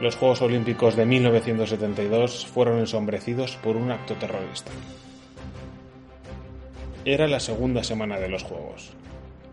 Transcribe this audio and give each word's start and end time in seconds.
Los 0.00 0.14
Juegos 0.14 0.42
Olímpicos 0.42 0.94
de 0.94 1.04
1972 1.04 2.46
fueron 2.46 2.78
ensombrecidos 2.78 3.56
por 3.56 3.76
un 3.76 3.90
acto 3.90 4.14
terrorista. 4.14 4.70
Era 7.04 7.26
la 7.26 7.40
segunda 7.40 7.82
semana 7.82 8.20
de 8.20 8.28
los 8.28 8.44
Juegos. 8.44 8.92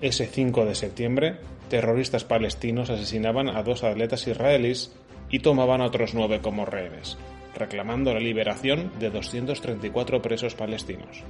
Ese 0.02 0.28
5 0.28 0.66
de 0.66 0.76
septiembre, 0.76 1.38
terroristas 1.68 2.26
palestinos 2.26 2.92
asesinaban 2.92 3.50
a 3.50 3.64
dos 3.64 3.84
atletas 3.84 4.28
israelíes 4.28 4.96
y 5.32 5.40
tomaban 5.40 5.82
a 5.82 5.86
otros 5.86 6.14
nueve 6.14 6.42
como 6.42 6.66
rehenes, 6.66 7.18
reclamando 7.56 8.14
la 8.14 8.20
liberación 8.20 8.92
de 9.00 9.10
234 9.10 10.22
presos 10.22 10.54
palestinos. 10.54 11.24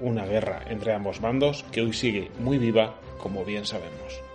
Una 0.00 0.26
guerra 0.26 0.64
entre 0.68 0.94
ambos 0.94 1.20
bandos 1.20 1.64
que 1.70 1.82
hoy 1.82 1.92
sigue 1.92 2.32
muy 2.40 2.58
viva, 2.58 2.96
como 3.18 3.44
bien 3.44 3.66
sabemos. 3.66 4.29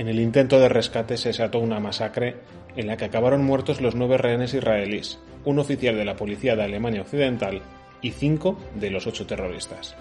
En 0.00 0.08
el 0.08 0.18
intento 0.18 0.58
de 0.58 0.70
rescate 0.70 1.18
se 1.18 1.28
desató 1.28 1.58
una 1.58 1.78
masacre 1.78 2.36
en 2.74 2.86
la 2.86 2.96
que 2.96 3.04
acabaron 3.04 3.44
muertos 3.44 3.82
los 3.82 3.94
nueve 3.94 4.16
rehenes 4.16 4.54
israelíes, 4.54 5.18
un 5.44 5.58
oficial 5.58 5.94
de 5.94 6.06
la 6.06 6.16
policía 6.16 6.56
de 6.56 6.62
Alemania 6.62 7.02
Occidental 7.02 7.60
y 8.00 8.12
cinco 8.12 8.58
de 8.76 8.88
los 8.88 9.06
ocho 9.06 9.26
terroristas. 9.26 9.94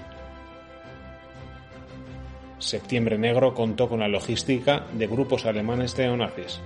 Septiembre 2.59 3.17
Negro 3.17 3.53
contó 3.53 3.89
con 3.89 3.99
la 3.99 4.07
logística 4.07 4.85
de 4.93 5.05
grupos 5.05 5.45
alemanes 5.45 5.97
neonazis. 5.97 6.61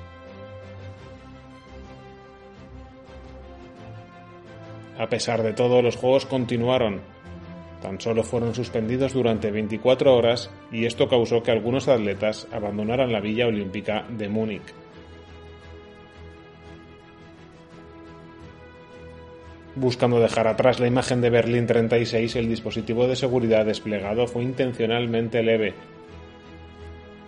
A 4.99 5.09
pesar 5.09 5.41
de 5.41 5.53
todo, 5.53 5.81
los 5.81 5.95
juegos 5.95 6.27
continuaron 6.27 7.01
Tan 7.83 7.99
solo 7.99 8.23
fueron 8.23 8.55
suspendidos 8.55 9.11
durante 9.11 9.51
24 9.51 10.15
horas 10.15 10.49
y 10.71 10.85
esto 10.85 11.09
causó 11.09 11.43
que 11.43 11.51
algunos 11.51 11.89
atletas 11.89 12.47
abandonaran 12.53 13.11
la 13.11 13.19
Villa 13.19 13.45
Olímpica 13.45 14.05
de 14.09 14.29
Múnich. 14.29 14.73
Buscando 19.75 20.21
dejar 20.21 20.47
atrás 20.47 20.79
la 20.79 20.87
imagen 20.87 21.19
de 21.19 21.29
Berlín 21.29 21.67
36, 21.67 22.37
el 22.37 22.47
dispositivo 22.47 23.05
de 23.05 23.17
seguridad 23.17 23.65
desplegado 23.65 24.27
fue 24.27 24.43
intencionalmente 24.43 25.43
leve. 25.43 25.73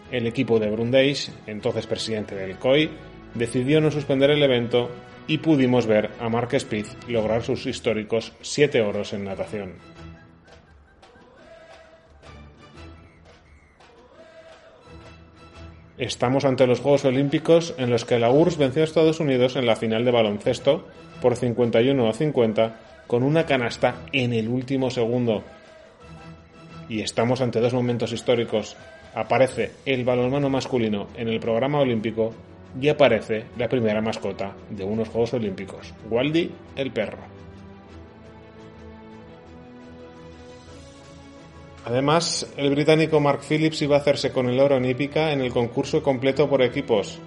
El 0.09 0.25
equipo 0.25 0.57
de 0.57 0.71
Brundage, 0.71 1.33
entonces 1.47 1.85
presidente 1.85 2.33
del 2.33 2.55
COI, 2.55 2.91
decidió 3.33 3.81
no 3.81 3.91
suspender 3.91 4.29
el 4.29 4.41
evento 4.41 4.89
y 5.27 5.39
pudimos 5.39 5.85
ver 5.85 6.11
a 6.21 6.29
Mark 6.29 6.57
Spitz 6.57 6.95
lograr 7.09 7.43
sus 7.43 7.65
históricos 7.65 8.31
7 8.39 8.81
oros 8.83 9.11
en 9.11 9.25
natación. 9.25 9.94
Estamos 15.97 16.43
ante 16.43 16.67
los 16.67 16.81
Juegos 16.81 17.05
Olímpicos 17.05 17.73
en 17.77 17.89
los 17.89 18.03
que 18.03 18.19
la 18.19 18.29
URSS 18.29 18.57
venció 18.57 18.81
a 18.81 18.85
Estados 18.85 19.21
Unidos 19.21 19.55
en 19.55 19.65
la 19.65 19.77
final 19.77 20.03
de 20.03 20.11
baloncesto 20.11 20.85
por 21.21 21.37
51 21.37 22.09
a 22.09 22.11
50 22.11 22.75
con 23.07 23.23
una 23.23 23.45
canasta 23.45 23.95
en 24.11 24.33
el 24.33 24.49
último 24.49 24.89
segundo. 24.89 25.41
Y 26.89 26.99
estamos 26.99 27.39
ante 27.39 27.61
dos 27.61 27.73
momentos 27.73 28.11
históricos. 28.11 28.75
Aparece 29.13 29.71
el 29.85 30.03
balonmano 30.03 30.49
masculino 30.49 31.07
en 31.15 31.29
el 31.29 31.39
programa 31.39 31.79
olímpico 31.79 32.33
y 32.79 32.89
aparece 32.89 33.45
la 33.57 33.69
primera 33.69 34.01
mascota 34.01 34.53
de 34.69 34.83
unos 34.83 35.07
Juegos 35.07 35.33
Olímpicos, 35.33 35.93
Waldy 36.09 36.51
el 36.75 36.91
perro. 36.91 37.34
Además, 41.85 42.47
el 42.57 42.71
británico 42.71 43.19
Mark 43.19 43.41
Phillips 43.47 43.83
iba 43.83 43.95
a 43.95 43.99
hacerse 43.99 44.31
con 44.31 44.49
el 44.49 44.59
oro 44.59 44.77
en 44.77 44.85
hípica 44.85 45.31
en 45.31 45.41
el 45.41 45.53
concurso 45.53 46.01
completo 46.01 46.49
por 46.49 46.63
equipos. 46.63 47.19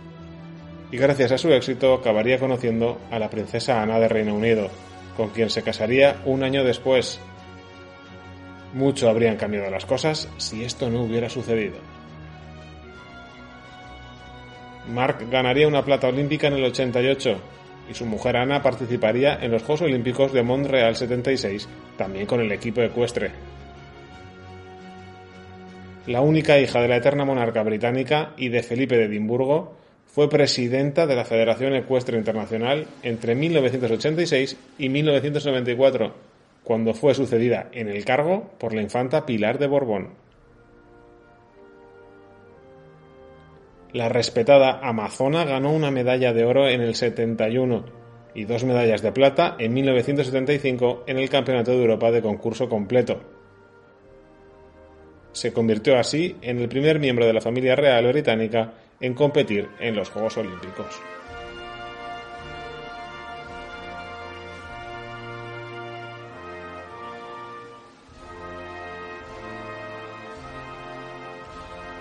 Y 0.91 0.97
gracias 0.97 1.31
a 1.31 1.39
su 1.39 1.53
éxito 1.53 1.95
acabaría 1.95 2.41
conociendo 2.41 2.99
a 3.13 3.21
la 3.21 3.31
princesa 3.31 3.81
Ana 3.81 4.01
de 4.01 4.09
Reino 4.09 4.35
Unido, 4.35 4.69
con 5.17 5.29
quien 5.29 5.49
se 5.49 5.63
casaría 5.63 6.23
un 6.25 6.43
año 6.43 6.65
después. 6.65 7.21
Mucho 8.75 9.09
habrían 9.09 9.37
cambiado 9.37 9.71
las 9.71 9.87
cosas 9.87 10.29
si 10.39 10.65
esto 10.65 10.91
no 10.91 11.03
hubiera 11.05 11.31
sucedido. 11.31 11.77
Mark 14.93 15.25
ganaría 15.31 15.69
una 15.69 15.85
plata 15.85 16.09
olímpica 16.09 16.49
en 16.49 16.55
el 16.55 16.65
88 16.65 17.37
y 17.91 17.95
su 17.95 18.07
mujer 18.07 18.37
Ana 18.37 18.61
participaría 18.61 19.39
en 19.41 19.53
los 19.53 19.63
Juegos 19.63 19.83
Olímpicos 19.83 20.33
de 20.33 20.43
Montreal 20.43 20.97
76, 20.97 21.69
también 21.97 22.27
con 22.27 22.41
el 22.41 22.51
equipo 22.51 22.81
ecuestre 22.83 23.31
la 26.09 26.23
única 26.23 26.59
hija 26.59 26.81
de 26.81 26.89
la 26.89 26.97
eterna 26.97 27.27
monarca 27.27 27.63
británica 27.63 28.33
y 28.39 28.49
de 28.49 28.63
Felipe 28.63 28.97
de 28.97 29.05
Edimburgo, 29.05 29.77
fue 30.07 30.31
presidenta 30.31 31.07
de 31.07 31.15
la 31.15 31.27
Federación 31.27 31.75
Ecuestre 31.75 32.17
Internacional 32.17 32.87
entre 33.03 33.35
1986 33.35 34.57
y 34.79 34.89
1994, 34.89 36.15
cuando 36.65 36.95
fue 36.95 37.15
sucedida 37.15 37.69
en 37.73 37.89
el 37.89 38.07
cargo 38.07 38.51
por 38.59 38.75
la 38.75 38.81
infanta 38.81 39.27
Pilar 39.27 39.59
de 39.59 39.67
Borbón. 39.67 40.15
La 43.93 44.09
respetada 44.09 44.81
Amazona 44.83 45.45
ganó 45.45 45.73
una 45.73 45.91
medalla 45.91 46.33
de 46.33 46.45
oro 46.47 46.69
en 46.69 46.81
el 46.81 46.95
71 46.95 47.85
y 48.35 48.45
dos 48.45 48.65
medallas 48.65 49.03
de 49.03 49.13
plata 49.13 49.57
en 49.59 49.75
1975 49.75 51.05
en 51.07 51.19
el 51.19 51.29
Campeonato 51.29 51.73
de 51.73 51.83
Europa 51.83 52.11
de 52.11 52.23
concurso 52.23 52.71
completo, 52.71 53.38
se 55.39 55.53
convirtió 55.53 55.99
así 55.99 56.37
en 56.43 56.59
el 56.59 56.69
primer 56.69 56.99
miembro 56.99 57.27
de 57.27 57.33
la 57.33 57.41
familia 57.41 57.77
real 57.77 58.07
británica 58.09 58.73
en 59.01 59.15
competir 59.15 59.69
en 59.79 59.95
los 59.95 60.11
Juegos 60.11 60.37
Olímpicos. 60.37 61.01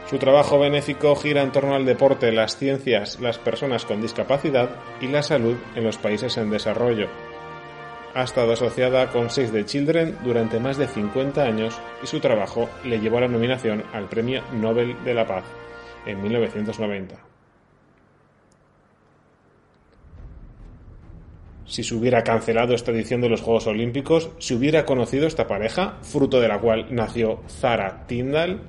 Su 0.09 0.17
trabajo 0.19 0.57
benéfico 0.57 1.17
gira 1.17 1.43
en 1.43 1.51
torno 1.51 1.75
al 1.75 1.85
deporte, 1.85 2.31
las 2.31 2.55
ciencias, 2.55 3.19
las 3.19 3.37
personas 3.37 3.83
con 3.83 4.01
discapacidad 4.01 4.69
y 5.01 5.07
la 5.07 5.21
salud 5.21 5.57
en 5.75 5.83
los 5.83 5.97
países 5.97 6.37
en 6.37 6.49
desarrollo, 6.49 7.09
ha 8.17 8.23
estado 8.23 8.53
asociada 8.53 9.11
con 9.11 9.29
Save 9.29 9.49
the 9.49 9.65
Children 9.65 10.17
durante 10.23 10.59
más 10.59 10.77
de 10.77 10.87
50 10.87 11.43
años 11.43 11.79
y 12.01 12.07
su 12.07 12.19
trabajo 12.19 12.67
le 12.83 12.99
llevó 12.99 13.19
a 13.19 13.21
la 13.21 13.27
nominación 13.27 13.83
al 13.93 14.09
Premio 14.09 14.41
Nobel 14.53 14.95
de 15.05 15.13
la 15.13 15.27
Paz 15.27 15.43
en 16.03 16.23
1990. 16.23 17.15
Si 21.65 21.83
se 21.83 21.93
hubiera 21.93 22.23
cancelado 22.23 22.73
esta 22.73 22.89
edición 22.89 23.21
de 23.21 23.29
los 23.29 23.41
Juegos 23.41 23.67
Olímpicos, 23.67 24.31
se 24.39 24.55
hubiera 24.55 24.83
conocido 24.83 25.27
esta 25.27 25.45
pareja, 25.45 25.99
fruto 26.01 26.41
de 26.41 26.47
la 26.47 26.59
cual 26.59 26.87
nació 26.89 27.43
Zara 27.47 28.07
Tyndall. 28.07 28.61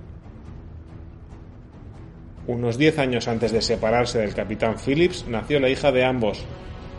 Unos 2.47 2.77
10 2.77 2.99
años 2.99 3.29
antes 3.29 3.53
de 3.53 3.63
separarse 3.63 4.19
del 4.19 4.35
capitán 4.35 4.77
Phillips, 4.77 5.27
nació 5.27 5.59
la 5.59 5.71
hija 5.71 5.91
de 5.91 6.05
ambos, 6.05 6.45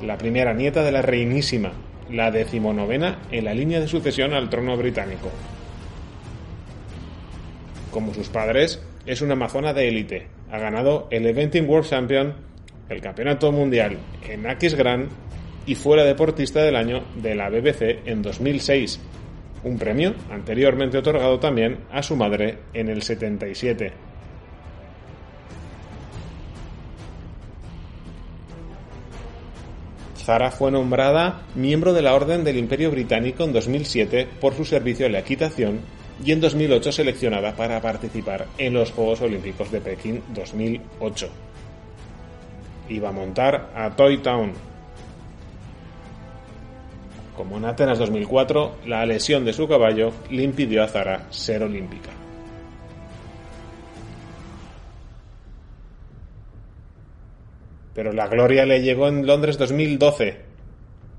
la 0.02 0.18
primera 0.18 0.56
nieta 0.56 0.82
de 0.82 0.92
la 0.92 1.04
reinísima, 1.04 1.74
la 2.12 2.32
decimonovena 2.32 3.20
en 3.32 3.46
la 3.46 3.54
línea 3.54 3.80
de 3.80 3.88
sucesión 3.88 4.34
al 4.34 4.50
trono 4.50 4.76
británico. 4.78 5.30
Como 7.92 8.14
sus 8.14 8.30
padres, 8.30 8.82
es 9.06 9.22
una 9.22 9.34
amazona 9.34 9.74
de 9.74 9.88
élite. 9.88 10.28
Ha 10.52 10.60
ganado 10.60 11.08
el 11.12 11.26
Eventing 11.26 11.68
World 11.68 11.90
Champion, 11.90 12.34
el 12.90 13.02
Campeonato 13.02 13.52
Mundial 13.52 13.98
en 14.28 14.48
Akis 14.48 14.76
Grand 14.76 15.10
y 15.66 15.76
fue 15.76 15.98
la 15.98 16.04
deportista 16.04 16.64
del 16.64 16.76
año 16.76 17.04
de 17.16 17.36
la 17.36 17.50
BBC 17.50 18.08
en 18.08 18.22
2006, 18.22 19.00
un 19.64 19.78
premio 19.78 20.16
anteriormente 20.32 20.98
otorgado 20.98 21.40
también 21.40 21.78
a 21.92 22.02
su 22.02 22.16
madre 22.16 22.58
en 22.74 22.90
el 22.90 23.02
77. 23.02 24.09
Zara 30.30 30.52
fue 30.52 30.70
nombrada 30.70 31.42
miembro 31.56 31.92
de 31.92 32.04
la 32.04 32.14
Orden 32.14 32.44
del 32.44 32.60
Imperio 32.60 32.92
Británico 32.92 33.46
en 33.46 33.52
2007 33.52 34.28
por 34.40 34.54
su 34.54 34.64
servicio 34.64 35.08
en 35.08 35.14
la 35.14 35.22
equitación 35.22 35.80
y 36.24 36.32
en 36.32 36.40
2008 36.40 36.92
seleccionada 36.92 37.56
para 37.56 37.82
participar 37.82 38.46
en 38.60 38.76
los 38.76 38.92
Juegos 38.92 39.22
Olímpicos 39.22 39.72
de 39.72 39.82
Pekín 39.82 40.22
2008. 40.36 41.30
Iba 42.90 43.10
a 43.10 43.12
montar 43.12 43.72
a 43.76 43.90
Toy 43.96 44.20
Town. 44.20 44.54
Como 47.36 47.58
en 47.58 47.66
Atenas 47.66 47.98
2004, 47.98 48.76
la 48.86 49.08
lesión 49.08 49.44
de 49.44 49.54
su 49.54 49.68
caballo 49.68 50.14
le 50.30 50.44
impidió 50.44 50.84
a 50.84 50.88
Zara 50.88 51.26
ser 51.32 51.64
olímpica. 51.64 52.19
Pero 58.00 58.14
la 58.14 58.30
gloria 58.30 58.66
le 58.66 58.82
llegó 58.82 59.10
en 59.10 59.28
Londres 59.28 59.58
2012, 59.58 60.38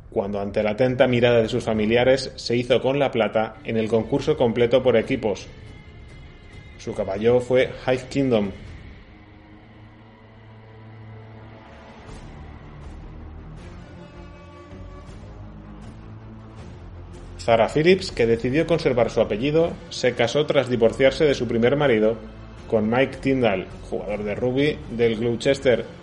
cuando 0.08 0.40
ante 0.40 0.62
la 0.62 0.70
atenta 0.70 1.06
mirada 1.06 1.42
de 1.42 1.48
sus 1.50 1.62
familiares 1.62 2.32
se 2.36 2.56
hizo 2.56 2.80
con 2.80 2.98
la 2.98 3.10
plata 3.10 3.56
en 3.64 3.76
el 3.76 3.86
concurso 3.86 4.34
completo 4.34 4.82
por 4.82 4.96
equipos. 4.96 5.46
Su 6.78 6.94
caballo 6.94 7.38
fue 7.40 7.68
Hive 7.86 8.08
Kingdom. 8.08 8.50
Zara 17.40 17.68
Phillips, 17.68 18.10
que 18.10 18.24
decidió 18.24 18.66
conservar 18.66 19.10
su 19.10 19.20
apellido, 19.20 19.74
se 19.90 20.14
casó 20.14 20.46
tras 20.46 20.70
divorciarse 20.70 21.26
de 21.26 21.34
su 21.34 21.46
primer 21.46 21.76
marido 21.76 22.16
con 22.68 22.88
Mike 22.88 23.18
Tyndall, 23.18 23.66
jugador 23.90 24.24
de 24.24 24.34
rugby 24.34 24.78
del 24.96 25.16
Gloucester 25.16 25.99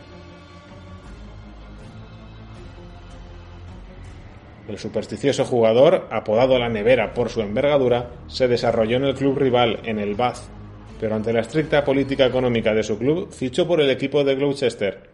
El 4.78 4.82
supersticioso 4.82 5.44
jugador, 5.44 6.08
apodado 6.12 6.60
la 6.60 6.70
nevera 6.70 7.16
por 7.16 7.30
su 7.30 7.42
envergadura, 7.42 8.12
se 8.28 8.48
desarrolló 8.48 8.98
en 8.98 9.06
el 9.06 9.16
club 9.16 9.36
rival, 9.36 9.80
en 9.86 9.98
el 9.98 10.14
Bath, 10.14 10.38
pero 11.00 11.16
ante 11.16 11.34
la 11.34 11.40
estricta 11.40 11.84
política 11.84 12.28
económica 12.28 12.76
de 12.76 12.84
su 12.84 12.96
club, 12.96 13.32
fichó 13.32 13.68
por 13.68 13.82
el 13.82 13.90
equipo 13.90 14.24
de 14.24 14.36
Gloucester. 14.36 15.10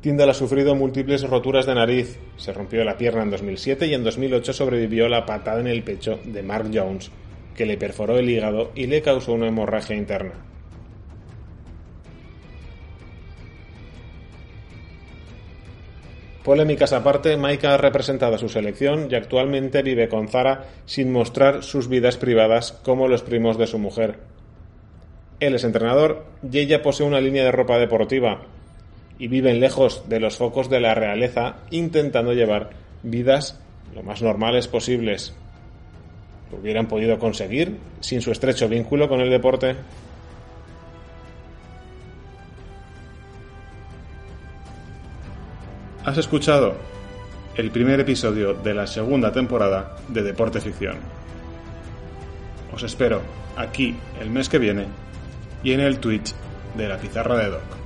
Tyndall 0.00 0.30
ha 0.30 0.34
sufrido 0.34 0.74
múltiples 0.74 1.22
roturas 1.22 1.66
de 1.66 1.76
nariz, 1.76 2.18
se 2.36 2.52
rompió 2.52 2.82
la 2.82 2.98
pierna 2.98 3.22
en 3.22 3.30
2007 3.30 3.86
y 3.86 3.94
en 3.94 4.02
2008 4.02 4.52
sobrevivió 4.54 5.08
la 5.08 5.24
patada 5.24 5.60
en 5.60 5.68
el 5.68 5.84
pecho 5.84 6.18
de 6.24 6.42
Mark 6.42 6.68
Jones, 6.74 7.12
que 7.54 7.64
le 7.64 7.76
perforó 7.76 8.18
el 8.18 8.28
hígado 8.28 8.72
y 8.74 8.88
le 8.88 9.02
causó 9.02 9.34
una 9.34 9.46
hemorragia 9.46 9.94
interna. 9.94 10.55
Polémicas 16.46 16.92
aparte, 16.92 17.36
Mike 17.36 17.66
ha 17.66 17.76
representado 17.76 18.36
a 18.36 18.38
su 18.38 18.48
selección 18.48 19.08
y 19.10 19.16
actualmente 19.16 19.82
vive 19.82 20.08
con 20.08 20.28
Zara 20.28 20.66
sin 20.84 21.10
mostrar 21.10 21.64
sus 21.64 21.88
vidas 21.88 22.18
privadas 22.18 22.70
como 22.84 23.08
los 23.08 23.24
primos 23.24 23.58
de 23.58 23.66
su 23.66 23.80
mujer. 23.80 24.20
Él 25.40 25.56
es 25.56 25.64
entrenador 25.64 26.24
y 26.48 26.60
ella 26.60 26.82
posee 26.82 27.04
una 27.04 27.20
línea 27.20 27.42
de 27.42 27.50
ropa 27.50 27.80
deportiva 27.80 28.42
y 29.18 29.26
viven 29.26 29.58
lejos 29.58 30.08
de 30.08 30.20
los 30.20 30.36
focos 30.36 30.70
de 30.70 30.78
la 30.78 30.94
realeza 30.94 31.56
intentando 31.72 32.32
llevar 32.32 32.70
vidas 33.02 33.58
lo 33.92 34.04
más 34.04 34.22
normales 34.22 34.68
posibles. 34.68 35.34
¿Lo 36.52 36.58
hubieran 36.58 36.86
podido 36.86 37.18
conseguir 37.18 37.76
sin 37.98 38.20
su 38.20 38.30
estrecho 38.30 38.68
vínculo 38.68 39.08
con 39.08 39.20
el 39.20 39.30
deporte? 39.30 39.74
Has 46.06 46.18
escuchado 46.18 46.76
el 47.56 47.72
primer 47.72 47.98
episodio 47.98 48.54
de 48.54 48.74
la 48.74 48.86
segunda 48.86 49.32
temporada 49.32 49.96
de 50.06 50.22
Deporte 50.22 50.60
Ficción. 50.60 50.98
Os 52.72 52.84
espero 52.84 53.22
aquí 53.56 53.96
el 54.20 54.30
mes 54.30 54.48
que 54.48 54.60
viene 54.60 54.86
y 55.64 55.72
en 55.72 55.80
el 55.80 55.98
Twitch 55.98 56.32
de 56.76 56.88
la 56.88 56.98
pizarra 56.98 57.38
de 57.38 57.50
Doc. 57.50 57.85